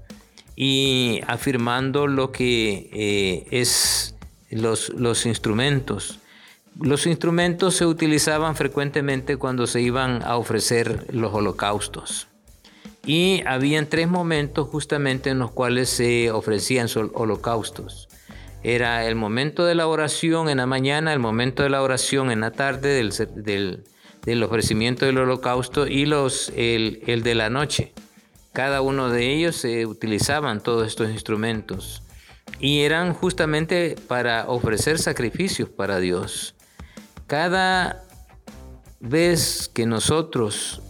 y 0.63 1.21
afirmando 1.25 2.05
lo 2.05 2.31
que 2.31 2.87
eh, 2.93 3.47
es 3.49 4.13
los, 4.51 4.89
los 4.89 5.25
instrumentos. 5.25 6.19
Los 6.79 7.07
instrumentos 7.07 7.75
se 7.77 7.87
utilizaban 7.87 8.55
frecuentemente 8.55 9.37
cuando 9.37 9.65
se 9.65 9.81
iban 9.81 10.21
a 10.21 10.37
ofrecer 10.37 11.07
los 11.11 11.33
holocaustos. 11.33 12.27
Y 13.07 13.41
habían 13.47 13.87
tres 13.87 14.07
momentos 14.07 14.67
justamente 14.67 15.31
en 15.31 15.39
los 15.39 15.49
cuales 15.49 15.89
se 15.89 16.29
ofrecían 16.29 16.87
holocaustos. 17.15 18.07
Era 18.61 19.07
el 19.07 19.15
momento 19.15 19.65
de 19.65 19.73
la 19.73 19.87
oración 19.87 20.47
en 20.47 20.57
la 20.57 20.67
mañana, 20.67 21.11
el 21.11 21.17
momento 21.17 21.63
de 21.63 21.71
la 21.71 21.81
oración 21.81 22.29
en 22.29 22.41
la 22.41 22.51
tarde 22.51 22.93
del, 22.93 24.43
ofrecimiento 24.43 25.07
del 25.07 25.17
holocausto 25.17 25.87
y 25.87 26.05
los, 26.05 26.53
el, 26.55 27.01
el 27.07 27.23
de 27.23 27.33
la 27.33 27.49
noche. 27.49 27.93
Cada 28.53 28.81
uno 28.81 29.09
de 29.09 29.33
ellos 29.33 29.55
se 29.55 29.85
utilizaban 29.85 30.61
todos 30.61 30.87
estos 30.87 31.09
instrumentos 31.09 32.03
y 32.59 32.81
eran 32.81 33.13
justamente 33.13 33.95
para 34.07 34.45
ofrecer 34.47 34.99
sacrificios 34.99 35.69
para 35.69 35.99
Dios. 35.99 36.53
Cada 37.27 38.03
vez 38.99 39.69
que 39.73 39.85
nosotros 39.85 40.81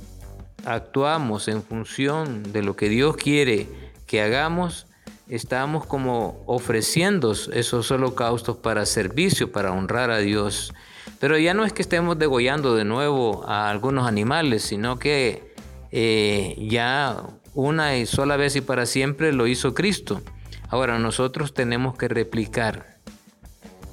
actuamos 0.65 1.48
en 1.48 1.62
función 1.62 2.51
de 2.51 2.63
lo 2.63 2.75
que 2.75 2.89
Dios 2.89 3.15
quiere 3.15 3.68
que 4.08 4.22
hagamos, 4.22 4.88
estamos 5.30 5.86
como 5.86 6.44
ofreciendo 6.48 7.32
esos 7.32 7.91
holocaustos 7.91 8.58
para 8.58 8.86
servicio, 8.86 9.51
para 9.51 9.72
honrar 9.72 10.10
a 10.10 10.18
Dios. 10.18 10.74
Pero 11.20 11.38
ya 11.38 11.53
no 11.53 11.63
es 11.63 11.74
que 11.74 11.84
estemos 11.84 12.18
degollando 12.18 12.75
de 12.75 12.86
nuevo 12.86 13.48
a 13.48 13.70
algunos 13.70 14.08
animales, 14.08 14.63
sino 14.63 15.00
que 15.00 15.53
eh, 15.91 16.56
ya 16.70 17.24
una 17.53 17.98
y 17.98 18.05
sola 18.05 18.38
vez 18.38 18.55
y 18.55 18.62
para 18.62 18.86
siempre 18.86 19.34
lo 19.34 19.48
hizo 19.48 19.74
Cristo. 19.74 20.22
Ahora 20.70 21.00
nosotros 21.00 21.53
tenemos 21.53 21.98
que 21.98 22.08
replicar 22.08 22.98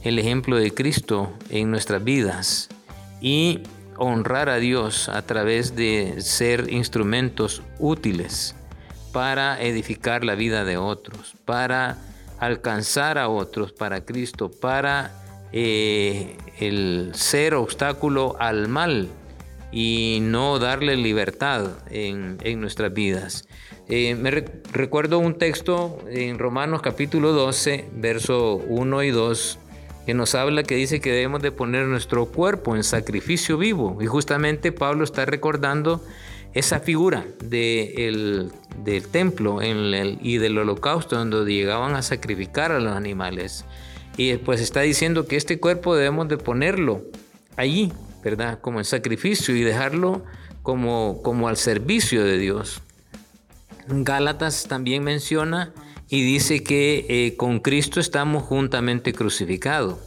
el 0.02 0.18
ejemplo 0.18 0.56
de 0.56 0.72
Cristo 0.72 1.32
en 1.50 1.70
nuestras 1.70 2.04
vidas 2.04 2.68
y 3.20 3.60
honrar 3.96 4.48
a 4.48 4.56
Dios 4.56 5.08
a 5.08 5.22
través 5.22 5.74
de 5.74 6.20
ser 6.20 6.72
instrumentos 6.72 7.62
útiles 7.78 8.54
para 9.12 9.60
edificar 9.60 10.24
la 10.24 10.36
vida 10.36 10.64
de 10.64 10.76
otros, 10.76 11.34
para 11.44 11.98
alcanzar 12.38 13.18
a 13.18 13.28
otros 13.28 13.72
para 13.72 14.04
Cristo, 14.04 14.50
para 14.50 15.10
eh, 15.52 16.36
el 16.60 17.10
ser 17.14 17.54
obstáculo 17.54 18.36
al 18.38 18.68
mal 18.68 19.08
y 19.70 20.18
no 20.22 20.58
darle 20.58 20.96
libertad 20.96 21.70
en, 21.90 22.38
nuestras 22.60 22.92
vidas. 22.92 23.46
Eh, 23.88 24.14
me 24.14 24.30
recuerdo 24.30 25.18
un 25.18 25.34
texto 25.38 25.98
en 26.10 26.38
Romanos 26.38 26.82
capítulo 26.82 27.32
12, 27.32 27.86
verso 27.92 28.56
1 28.56 29.02
y 29.02 29.10
2, 29.10 29.58
que 30.06 30.14
nos 30.14 30.34
habla 30.34 30.62
que 30.62 30.74
dice 30.74 31.00
que 31.00 31.12
debemos 31.12 31.42
de 31.42 31.52
poner 31.52 31.86
nuestro 31.86 32.26
cuerpo 32.26 32.76
en 32.76 32.84
sacrificio 32.84 33.58
vivo. 33.58 33.98
Y 34.00 34.06
justamente 34.06 34.72
Pablo 34.72 35.04
está 35.04 35.26
recordando 35.26 36.02
esa 36.54 36.80
figura 36.80 37.26
del 37.44 38.50
templo 39.10 39.60
y 39.62 40.38
del 40.38 40.58
holocausto 40.58 41.16
donde 41.16 41.52
llegaban 41.52 41.94
a 41.94 42.02
sacrificar 42.02 42.72
a 42.72 42.80
los 42.80 42.94
animales. 42.94 43.64
Y 44.16 44.36
pues 44.38 44.60
está 44.60 44.80
diciendo 44.80 45.26
que 45.26 45.36
este 45.36 45.60
cuerpo 45.60 45.94
debemos 45.94 46.28
de 46.28 46.38
ponerlo 46.38 47.02
allí, 47.56 47.92
¿verdad? 48.22 48.60
Como 48.60 48.78
en 48.78 48.84
sacrificio 48.84 49.54
y 49.56 49.62
dejarlo 49.62 50.24
como, 50.62 51.20
como 51.22 51.48
al 51.48 51.56
servicio 51.56 52.24
de 52.24 52.38
Dios. 52.38 52.82
Gálatas 53.88 54.66
también 54.68 55.02
menciona 55.02 55.72
y 56.08 56.22
dice 56.22 56.62
que 56.62 57.06
eh, 57.08 57.36
con 57.36 57.60
Cristo 57.60 58.00
estamos 58.00 58.42
juntamente 58.42 59.12
crucificados. 59.12 59.98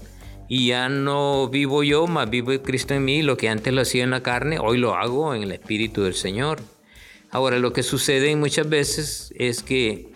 Y 0.48 0.68
ya 0.68 0.90
no 0.90 1.48
vivo 1.48 1.82
yo, 1.82 2.08
más 2.08 2.30
vivo 2.30 2.52
Cristo 2.62 2.94
en 2.94 3.06
mí. 3.06 3.22
Lo 3.22 3.38
que 3.38 3.50
antes 3.50 3.74
lo 3.74 3.82
hacía 3.82 4.04
en 4.04 4.10
la 4.10 4.22
carne, 4.22 4.60
hoy 4.60 4.78
lo 4.78 4.96
hago 4.96 5.34
en 5.34 5.44
el 5.44 5.52
Espíritu 5.52 6.04
del 6.04 6.14
Señor. 6.14 6.60
Ahora, 7.32 7.58
lo 7.58 7.72
que 7.72 7.84
sucede 7.84 8.36
muchas 8.36 8.68
veces 8.68 9.34
es 9.38 9.64
que 9.64 10.12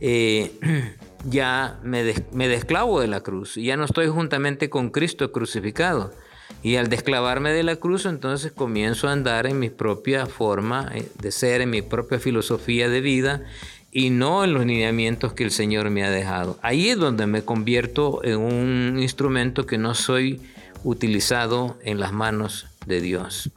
eh, 0.00 0.52
ya 1.24 1.80
me, 1.82 2.14
me 2.32 2.48
desclavo 2.48 3.00
de 3.00 3.08
la 3.08 3.22
cruz 3.22 3.56
ya 3.56 3.76
no 3.76 3.84
estoy 3.84 4.06
juntamente 4.08 4.70
con 4.70 4.90
Cristo 4.90 5.32
crucificado. 5.32 6.12
Y 6.62 6.76
al 6.76 6.88
desclavarme 6.88 7.52
de 7.52 7.62
la 7.62 7.76
cruz, 7.76 8.04
entonces 8.06 8.52
comienzo 8.52 9.08
a 9.08 9.12
andar 9.12 9.46
en 9.46 9.58
mi 9.58 9.70
propia 9.70 10.26
forma 10.26 10.90
eh, 10.94 11.08
de 11.20 11.30
ser, 11.30 11.60
en 11.60 11.70
mi 11.70 11.82
propia 11.82 12.18
filosofía 12.18 12.88
de 12.88 13.00
vida 13.00 13.42
y 13.92 14.10
no 14.10 14.44
en 14.44 14.54
los 14.54 14.66
lineamientos 14.66 15.32
que 15.32 15.44
el 15.44 15.50
Señor 15.50 15.90
me 15.90 16.04
ha 16.04 16.10
dejado. 16.10 16.58
Ahí 16.62 16.88
es 16.90 16.98
donde 16.98 17.26
me 17.26 17.42
convierto 17.42 18.22
en 18.24 18.38
un 18.38 18.98
instrumento 19.00 19.66
que 19.66 19.78
no 19.78 19.94
soy 19.94 20.40
utilizado 20.84 21.76
en 21.82 22.00
las 22.00 22.12
manos 22.12 22.66
de 22.86 23.00
Dios. 23.00 23.50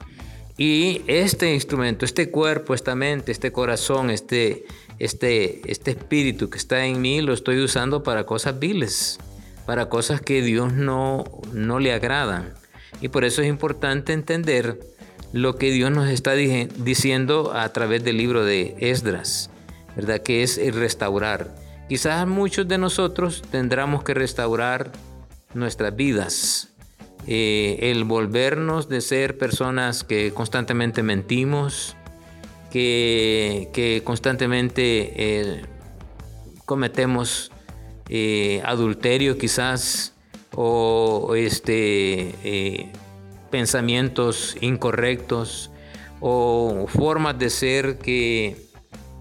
Y 0.56 1.02
este 1.06 1.52
instrumento, 1.52 2.04
este 2.04 2.30
cuerpo, 2.30 2.74
esta 2.74 2.94
mente, 2.94 3.32
este 3.32 3.52
corazón, 3.52 4.10
este, 4.10 4.64
este, 4.98 5.60
este 5.70 5.92
espíritu 5.92 6.50
que 6.50 6.58
está 6.58 6.84
en 6.86 7.00
mí, 7.00 7.20
lo 7.20 7.32
estoy 7.32 7.60
usando 7.60 8.02
para 8.02 8.24
cosas 8.24 8.58
viles, 8.58 9.18
para 9.66 9.88
cosas 9.88 10.20
que 10.20 10.42
Dios 10.42 10.72
no, 10.72 11.24
no 11.52 11.78
le 11.78 11.92
agradan. 11.92 12.52
Y 13.00 13.08
por 13.08 13.24
eso 13.24 13.42
es 13.42 13.48
importante 13.48 14.12
entender 14.12 14.78
lo 15.32 15.56
que 15.56 15.70
Dios 15.70 15.90
nos 15.90 16.08
está 16.08 16.32
diciendo 16.34 17.52
a 17.54 17.72
través 17.72 18.04
del 18.04 18.18
libro 18.18 18.44
de 18.44 18.76
Esdras. 18.78 19.50
¿verdad? 19.96 20.22
Que 20.22 20.42
es 20.42 20.58
el 20.58 20.74
restaurar. 20.74 21.54
Quizás 21.88 22.26
muchos 22.26 22.68
de 22.68 22.78
nosotros 22.78 23.42
tendremos 23.50 24.02
que 24.02 24.14
restaurar 24.14 24.92
nuestras 25.54 25.94
vidas, 25.94 26.68
eh, 27.26 27.78
el 27.82 28.04
volvernos 28.04 28.88
de 28.88 29.00
ser 29.00 29.36
personas 29.36 30.02
que 30.02 30.32
constantemente 30.32 31.02
mentimos, 31.02 31.96
que, 32.70 34.00
constantemente 34.04 35.12
eh, 35.16 35.62
cometemos 36.64 37.52
eh, 38.08 38.62
adulterio 38.64 39.36
quizás 39.36 40.11
o 40.54 41.34
este, 41.36 42.90
pensamientos 43.50 44.56
incorrectos 44.60 45.70
o 46.20 46.86
formas 46.88 47.38
de 47.38 47.50
ser 47.50 47.98
que 47.98 48.72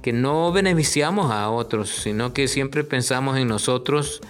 que 0.01 0.13
no 0.13 0.51
beneficiamos 0.51 1.31
a 1.31 1.49
otros, 1.49 1.89
sino 1.89 2.33
que 2.33 2.47
siempre 2.47 2.83
pensamos 2.83 3.37
en 3.37 3.47
nosotros 3.47 4.21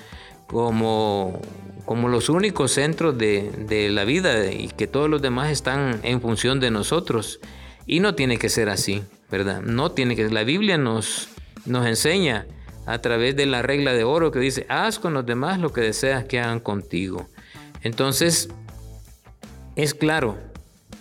como, 0.47 1.39
como 1.85 2.09
los 2.09 2.29
únicos 2.29 2.73
centros 2.73 3.17
de, 3.17 3.49
de 3.51 3.89
la 3.89 4.03
vida 4.03 4.51
y 4.51 4.67
que 4.67 4.87
todos 4.87 5.09
los 5.09 5.21
demás 5.21 5.49
están 5.49 6.01
en 6.03 6.21
función 6.21 6.59
de 6.59 6.71
nosotros. 6.71 7.39
Y 7.87 7.99
no 7.99 8.15
tiene 8.15 8.37
que 8.37 8.49
ser 8.49 8.69
así, 8.69 9.03
¿verdad? 9.31 9.61
No 9.61 9.91
tiene 9.91 10.15
que 10.15 10.29
La 10.29 10.43
Biblia 10.43 10.77
nos, 10.77 11.29
nos 11.65 11.87
enseña 11.87 12.45
a 12.91 13.01
través 13.01 13.35
de 13.35 13.45
la 13.45 13.61
regla 13.61 13.93
de 13.93 14.03
oro 14.03 14.31
que 14.31 14.39
dice, 14.39 14.65
haz 14.67 14.99
con 14.99 15.13
los 15.13 15.25
demás 15.25 15.59
lo 15.59 15.71
que 15.71 15.81
deseas 15.81 16.25
que 16.25 16.39
hagan 16.39 16.59
contigo. 16.59 17.29
Entonces, 17.83 18.49
es 19.75 19.93
claro 19.93 20.37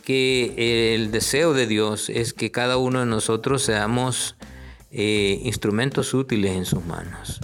que 0.05 0.95
el 0.95 1.11
deseo 1.11 1.53
de 1.53 1.67
Dios 1.67 2.09
es 2.09 2.33
que 2.33 2.51
cada 2.51 2.77
uno 2.77 3.01
de 3.01 3.07
nosotros 3.07 3.63
seamos 3.63 4.37
eh, 4.93 5.41
instrumentos 5.43 6.15
útiles 6.15 6.53
en 6.53 6.65
sus 6.65 6.85
manos. 6.85 7.41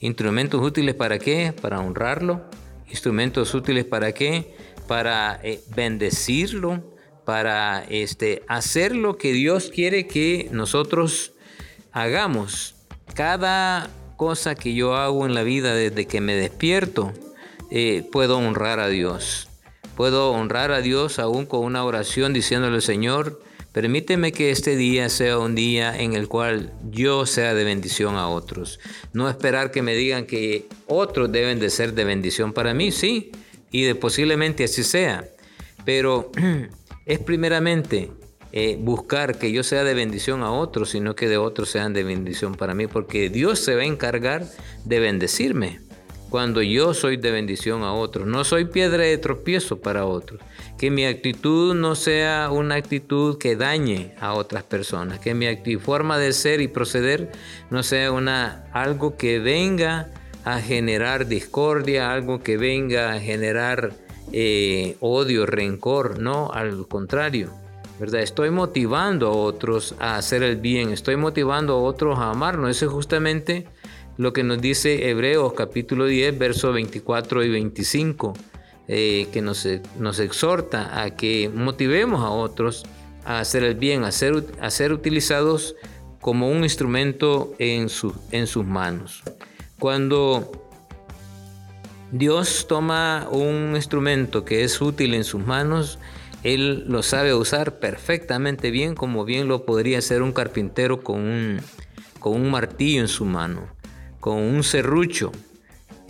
Instrumentos 0.00 0.62
útiles 0.62 0.94
para 0.94 1.18
qué? 1.18 1.52
Para 1.52 1.80
honrarlo. 1.80 2.42
Instrumentos 2.88 3.54
útiles 3.54 3.84
para 3.84 4.12
qué? 4.12 4.56
Para 4.88 5.38
eh, 5.42 5.60
bendecirlo, 5.76 6.96
para 7.26 7.84
este, 7.88 8.42
hacer 8.48 8.96
lo 8.96 9.18
que 9.18 9.32
Dios 9.32 9.70
quiere 9.72 10.06
que 10.06 10.48
nosotros 10.52 11.32
hagamos. 11.92 12.79
Cada 13.14 13.90
cosa 14.16 14.54
que 14.54 14.74
yo 14.74 14.94
hago 14.96 15.26
en 15.26 15.34
la 15.34 15.42
vida 15.42 15.74
desde 15.74 16.06
que 16.06 16.20
me 16.20 16.34
despierto, 16.34 17.12
eh, 17.70 18.06
puedo 18.10 18.38
honrar 18.38 18.80
a 18.80 18.88
Dios. 18.88 19.48
Puedo 19.96 20.32
honrar 20.32 20.72
a 20.72 20.80
Dios 20.80 21.18
aún 21.18 21.46
con 21.46 21.64
una 21.64 21.84
oración 21.84 22.32
diciéndole, 22.32 22.80
Señor, 22.80 23.42
permíteme 23.72 24.32
que 24.32 24.50
este 24.50 24.76
día 24.76 25.08
sea 25.08 25.38
un 25.38 25.54
día 25.54 25.96
en 25.98 26.14
el 26.14 26.28
cual 26.28 26.72
yo 26.90 27.26
sea 27.26 27.54
de 27.54 27.64
bendición 27.64 28.16
a 28.16 28.28
otros. 28.28 28.80
No 29.12 29.28
esperar 29.28 29.70
que 29.70 29.82
me 29.82 29.94
digan 29.94 30.26
que 30.26 30.66
otros 30.86 31.30
deben 31.30 31.60
de 31.60 31.70
ser 31.70 31.94
de 31.94 32.04
bendición 32.04 32.52
para 32.52 32.74
mí, 32.74 32.92
sí, 32.92 33.32
y 33.70 33.82
de 33.82 33.94
posiblemente 33.94 34.64
así 34.64 34.82
sea. 34.82 35.28
Pero 35.84 36.30
es 37.06 37.18
primeramente 37.18 38.10
eh, 38.52 38.76
buscar 38.80 39.38
que 39.38 39.52
yo 39.52 39.62
sea 39.62 39.84
de 39.84 39.94
bendición 39.94 40.42
a 40.42 40.52
otros, 40.52 40.90
sino 40.90 41.14
que 41.14 41.28
de 41.28 41.36
otros 41.36 41.70
sean 41.70 41.92
de 41.92 42.02
bendición 42.02 42.54
para 42.54 42.74
mí, 42.74 42.86
porque 42.86 43.30
Dios 43.30 43.60
se 43.60 43.74
va 43.74 43.82
a 43.82 43.86
encargar 43.86 44.44
de 44.84 45.00
bendecirme 45.00 45.80
cuando 46.30 46.62
yo 46.62 46.94
soy 46.94 47.16
de 47.16 47.32
bendición 47.32 47.82
a 47.82 47.92
otros. 47.92 48.26
No 48.26 48.44
soy 48.44 48.64
piedra 48.64 49.02
de 49.02 49.18
tropiezo 49.18 49.80
para 49.80 50.06
otros. 50.06 50.40
Que 50.78 50.90
mi 50.90 51.04
actitud 51.04 51.74
no 51.74 51.96
sea 51.96 52.50
una 52.50 52.76
actitud 52.76 53.36
que 53.36 53.56
dañe 53.56 54.14
a 54.20 54.32
otras 54.32 54.62
personas. 54.62 55.18
Que 55.18 55.34
mi 55.34 55.76
forma 55.76 56.18
de 56.18 56.32
ser 56.32 56.60
y 56.60 56.68
proceder 56.68 57.32
no 57.68 57.82
sea 57.82 58.12
una, 58.12 58.64
algo 58.72 59.16
que 59.16 59.40
venga 59.40 60.08
a 60.44 60.60
generar 60.60 61.26
discordia, 61.26 62.12
algo 62.12 62.42
que 62.42 62.56
venga 62.56 63.12
a 63.12 63.20
generar 63.20 63.92
eh, 64.32 64.96
odio, 65.00 65.44
rencor, 65.44 66.20
no, 66.20 66.50
al 66.52 66.86
contrario. 66.86 67.59
¿Verdad? 68.00 68.22
Estoy 68.22 68.48
motivando 68.50 69.28
a 69.28 69.32
otros 69.32 69.94
a 69.98 70.16
hacer 70.16 70.42
el 70.42 70.56
bien, 70.56 70.90
estoy 70.90 71.16
motivando 71.16 71.74
a 71.74 71.82
otros 71.82 72.18
a 72.18 72.30
amarnos. 72.30 72.70
Eso 72.70 72.86
es 72.86 72.92
justamente 72.92 73.66
lo 74.16 74.32
que 74.32 74.42
nos 74.42 74.58
dice 74.58 75.10
Hebreos 75.10 75.52
capítulo 75.52 76.06
10, 76.06 76.38
versos 76.38 76.72
24 76.72 77.44
y 77.44 77.50
25, 77.50 78.32
eh, 78.88 79.28
que 79.30 79.42
nos, 79.42 79.68
nos, 79.98 80.18
exhorta 80.18 81.02
a 81.02 81.10
que 81.10 81.50
motivemos 81.54 82.22
a 82.22 82.30
otros 82.30 82.86
a 83.26 83.40
hacer 83.40 83.64
el 83.64 83.74
bien, 83.74 84.04
a 84.04 84.12
ser, 84.12 84.46
a 84.62 84.70
ser 84.70 84.94
utilizados 84.94 85.76
como 86.22 86.48
un 86.48 86.64
instrumento 86.64 87.52
en, 87.58 87.90
su, 87.90 88.14
en 88.30 88.46
sus 88.46 88.64
manos. 88.64 89.22
Cuando 89.78 90.50
Dios 92.12 92.66
toma 92.66 93.28
un 93.30 93.72
instrumento 93.76 94.42
que 94.46 94.64
es 94.64 94.80
útil 94.80 95.12
en 95.12 95.24
sus 95.24 95.44
manos, 95.44 95.98
Él 96.42 96.84
lo 96.88 97.02
sabe 97.02 97.34
usar 97.34 97.78
perfectamente 97.78 98.70
bien, 98.70 98.94
como 98.94 99.24
bien 99.24 99.48
lo 99.48 99.66
podría 99.66 99.98
hacer 99.98 100.22
un 100.22 100.32
carpintero 100.32 101.02
con 101.02 101.20
un, 101.20 101.60
con 102.18 102.34
un 102.34 102.50
martillo 102.50 103.00
en 103.02 103.08
su 103.08 103.24
mano, 103.24 103.68
con 104.20 104.38
un 104.38 104.62
serrucho. 104.62 105.32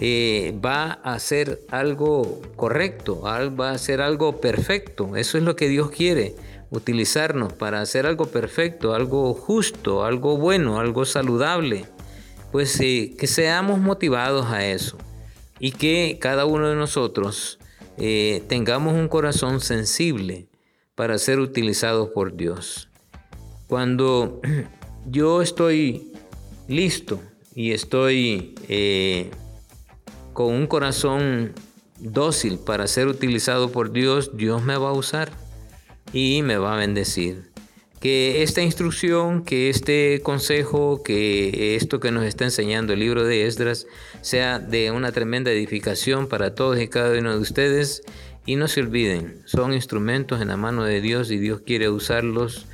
Eh, 0.03 0.59
va 0.65 1.01
a 1.05 1.15
hacer 1.15 1.61
algo 1.71 2.41
correcto, 2.57 3.21
va 3.21 3.71
a 3.71 3.75
hacer 3.75 4.01
algo 4.01 4.41
perfecto. 4.41 5.17
Eso 5.17 5.37
es 5.37 5.45
lo 5.45 5.57
que 5.57 5.69
Dios 5.69 5.91
quiere, 5.91 6.37
utilizarnos 6.71 7.53
para 7.53 7.81
hacer 7.81 8.07
algo 8.07 8.27
perfecto, 8.27 8.95
algo 8.95 9.35
justo, 9.35 10.05
algo 10.05 10.39
bueno, 10.39 10.81
algo 10.81 11.05
saludable. 11.05 11.85
Pues 12.53 12.81
eh, 12.81 13.15
que 13.19 13.27
seamos 13.27 13.79
motivados 13.79 14.47
a 14.47 14.65
eso 14.65 14.97
y 15.59 15.73
que 15.73 16.19
cada 16.21 16.47
uno 16.47 16.69
de 16.69 16.77
nosotros 16.77 17.60
eh, 18.01 18.43
tengamos 18.49 18.95
un 18.95 19.09
corazón 19.09 19.61
sensible 19.61 20.49
para 20.95 21.19
ser 21.19 21.39
utilizados 21.39 22.09
por 22.09 22.35
Dios. 22.35 22.89
Cuando 23.67 24.41
yo 25.07 25.43
estoy 25.43 26.13
listo 26.67 27.21
y 27.55 27.73
estoy 27.73 28.55
eh, 28.69 29.31
con 30.33 30.55
un 30.55 30.67
corazón 30.67 31.53
dócil 31.99 32.59
para 32.59 32.87
ser 32.87 33.07
utilizado 33.07 33.71
por 33.71 33.93
Dios, 33.93 34.37
Dios 34.37 34.63
me 34.63 34.77
va 34.77 34.89
a 34.89 34.93
usar 34.93 35.31
y 36.13 36.43
me 36.43 36.57
va 36.57 36.75
a 36.75 36.79
bendecir 36.79 37.50
que 38.01 38.43
esta 38.43 38.63
instrucción, 38.63 39.45
que 39.45 39.69
este 39.69 40.23
consejo, 40.23 41.03
que 41.03 41.77
esto 41.77 42.01
que 42.01 42.11
nos 42.11 42.25
está 42.25 42.45
enseñando 42.45 42.95
el 42.95 43.01
libro 43.01 43.25
de 43.25 43.47
Esdras 43.47 43.87
sea 44.23 44.59
de 44.59 44.91
una 44.91 45.13
tremenda 45.13 45.51
edificación 45.51 46.27
para 46.27 46.55
todos 46.55 46.81
y 46.81 46.89
cada 46.89 47.17
uno 47.19 47.33
de 47.33 47.39
ustedes. 47.39 48.03
Y 48.47 48.57
no 48.57 48.69
se 48.69 48.81
olviden, 48.81 49.43
son 49.45 49.75
instrumentos 49.75 50.41
en 50.41 50.49
la 50.49 50.57
mano 50.57 50.85
de 50.85 51.03
Dios 51.03 51.31
y 51.31 51.37
Dios 51.37 51.61
quiere 51.61 51.91
usarlos 51.91 52.67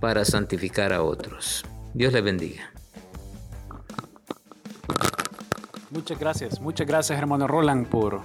para 0.00 0.24
santificar 0.24 0.92
a 0.92 1.02
otros. 1.02 1.64
Dios 1.94 2.12
les 2.12 2.24
bendiga. 2.24 2.72
Muchas 5.90 6.18
gracias, 6.18 6.60
muchas 6.60 6.86
gracias 6.88 7.18
hermano 7.18 7.46
Roland 7.46 7.86
por 7.86 8.22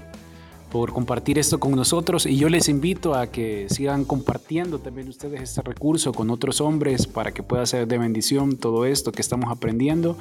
por 0.71 0.93
compartir 0.93 1.39
esto 1.39 1.60
con 1.60 1.71
nosotros. 1.71 2.25
Y 2.25 2.38
yo 2.38 2.49
les 2.49 2.69
invito 2.69 3.15
a 3.15 3.27
que 3.27 3.67
sigan 3.69 4.06
compartiendo 4.06 4.80
también 4.80 5.08
ustedes 5.08 5.41
este 5.41 5.62
recurso 5.62 6.13
con 6.13 6.30
otros 6.30 6.62
hombres 6.62 7.08
para 7.08 7.32
que 7.32 7.43
pueda 7.43 7.65
ser 7.65 7.88
de 7.88 7.97
bendición 7.97 8.58
todo 8.58 8.86
esto 8.86 9.12
que 9.12 9.21
estamos 9.21 9.49
aprendiendo. 9.51 10.17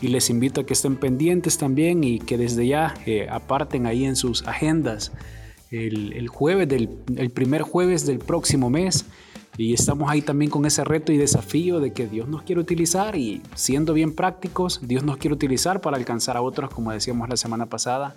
Y 0.00 0.08
les 0.08 0.30
invito 0.30 0.60
a 0.60 0.66
que 0.66 0.74
estén 0.74 0.96
pendientes 0.96 1.58
también 1.58 2.04
y 2.04 2.20
que 2.20 2.38
desde 2.38 2.66
ya 2.66 2.94
eh, 3.06 3.26
aparten 3.30 3.86
ahí 3.86 4.04
en 4.04 4.14
sus 4.14 4.46
agendas 4.46 5.12
el, 5.70 6.28
jueves 6.28 6.68
del 6.68 6.88
el 7.16 7.30
primer 7.30 7.62
jueves 7.62 8.06
del 8.06 8.18
próximo 8.18 8.70
mes. 8.70 9.06
Y 9.56 9.74
estamos 9.74 10.08
ahí 10.08 10.22
también 10.22 10.52
con 10.52 10.64
ese 10.66 10.84
reto 10.84 11.10
y 11.10 11.16
desafío 11.16 11.80
de 11.80 11.92
que 11.92 12.06
Dios 12.06 12.28
nos 12.28 12.42
quiere 12.42 12.60
utilizar 12.60 13.16
y 13.16 13.42
siendo 13.56 13.92
bien 13.92 14.14
prácticos, 14.14 14.80
Dios 14.84 15.02
nos 15.02 15.16
quiere 15.16 15.34
utilizar 15.34 15.80
para 15.80 15.96
alcanzar 15.96 16.36
a 16.36 16.42
otros, 16.42 16.70
como 16.70 16.92
decíamos 16.92 17.28
la 17.28 17.36
semana 17.36 17.66
pasada, 17.66 18.14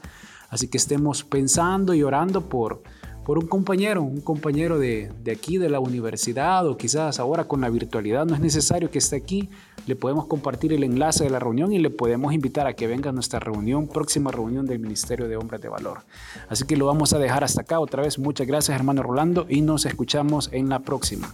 Así 0.52 0.68
que 0.68 0.78
estemos 0.78 1.24
pensando 1.24 1.94
y 1.94 2.04
orando 2.04 2.42
por, 2.42 2.84
por 3.26 3.40
un 3.40 3.48
compañero, 3.48 4.04
un 4.04 4.20
compañero 4.20 4.78
de, 4.80 5.10
de, 5.24 5.32
aquí 5.32 5.58
de 5.58 5.70
la 5.70 5.80
universidad 5.80 6.68
o 6.68 6.76
quizás 6.76 7.22
ahora 7.22 7.46
con 7.46 7.62
la 7.62 7.70
virtualidad. 7.70 8.26
No 8.26 8.36
es 8.36 8.42
necesario 8.42 8.92
que 8.92 8.98
esté 8.98 9.16
aquí, 9.16 9.50
le 9.88 9.96
podemos 9.96 10.28
compartir 10.28 10.74
el 10.74 10.84
enlace 10.84 11.24
de 11.24 11.30
la 11.30 11.40
reunión 11.40 11.72
y 11.72 11.80
le 11.80 11.90
podemos 11.90 12.34
invitar 12.34 12.68
a 12.68 12.74
que 12.74 12.86
venga 12.86 13.12
a 13.12 13.14
nuestra 13.14 13.40
reunión, 13.40 13.88
próxima 13.88 14.30
reunión 14.30 14.66
del 14.66 14.80
Ministerio 14.80 15.30
de 15.30 15.38
Hombres 15.38 15.62
de 15.62 15.70
Valor. 15.70 16.02
Así 16.50 16.66
que 16.66 16.76
lo 16.76 16.86
vamos 16.86 17.14
a 17.14 17.18
dejar 17.18 17.46
hasta 17.46 17.62
acá 17.62 17.80
otra 17.80 18.04
vez. 18.04 18.20
Muchas 18.20 18.46
gracias 18.46 18.76
hermano 18.76 19.04
Rolando 19.04 19.46
y 19.48 19.62
nos 19.62 19.86
escuchamos 19.86 20.50
en 20.52 20.68
la 20.68 20.80
próxima. 20.80 21.34